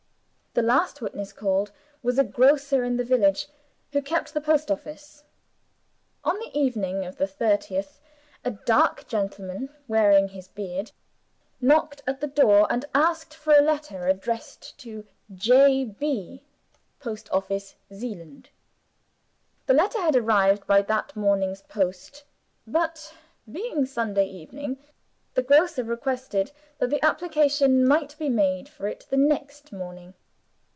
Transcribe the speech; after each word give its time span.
The 0.53 0.61
last 0.61 0.99
witness 1.01 1.31
called 1.31 1.71
was 2.03 2.19
a 2.19 2.25
grocer 2.25 2.83
in 2.83 2.97
the 2.97 3.05
village, 3.05 3.47
who 3.93 4.01
kept 4.01 4.33
the 4.33 4.41
post 4.41 4.69
office. 4.69 5.23
On 6.25 6.37
the 6.39 6.51
evening 6.59 7.05
of 7.05 7.15
the 7.15 7.25
30th, 7.25 7.99
a 8.43 8.51
dark 8.51 9.07
gentleman, 9.07 9.69
wearing 9.87 10.27
his 10.27 10.49
beard, 10.49 10.91
knocked 11.61 12.03
at 12.05 12.19
the 12.19 12.27
door, 12.27 12.67
and 12.69 12.83
asked 12.93 13.33
for 13.33 13.53
a 13.53 13.61
letter 13.61 14.07
addressed 14.09 14.77
to 14.79 15.07
"J. 15.33 15.85
B., 15.85 16.43
Post 16.99 17.31
office, 17.31 17.75
Zeeland." 17.93 18.49
The 19.67 19.73
letter 19.73 20.01
had 20.01 20.17
arrived 20.17 20.67
by 20.67 20.81
that 20.81 21.15
morning's 21.15 21.61
post; 21.61 22.25
but, 22.67 23.13
being 23.49 23.85
Sunday 23.85 24.25
evening, 24.27 24.79
the 25.33 25.43
grocer 25.43 25.85
requested 25.85 26.51
that 26.79 26.93
application 27.01 27.87
might 27.87 28.17
be 28.19 28.27
made 28.27 28.67
for 28.67 28.85
it 28.89 29.05
the 29.09 29.15
next 29.15 29.71
morning. 29.71 30.13